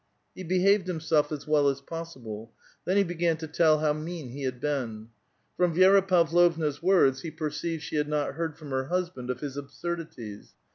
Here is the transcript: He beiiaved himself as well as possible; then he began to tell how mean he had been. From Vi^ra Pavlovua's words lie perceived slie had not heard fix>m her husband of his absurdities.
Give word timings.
He 0.33 0.43
beiiaved 0.43 0.87
himself 0.87 1.31
as 1.31 1.45
well 1.47 1.67
as 1.69 1.79
possible; 1.79 2.53
then 2.85 2.97
he 2.97 3.03
began 3.03 3.37
to 3.37 3.45
tell 3.45 3.77
how 3.81 3.93
mean 3.93 4.29
he 4.29 4.45
had 4.45 4.59
been. 4.59 5.09
From 5.57 5.75
Vi^ra 5.75 6.01
Pavlovua's 6.01 6.81
words 6.81 7.23
lie 7.23 7.29
perceived 7.29 7.83
slie 7.83 7.97
had 7.97 8.07
not 8.09 8.33
heard 8.33 8.53
fix>m 8.57 8.71
her 8.71 8.85
husband 8.85 9.29
of 9.29 9.41
his 9.41 9.57
absurdities. 9.57 10.53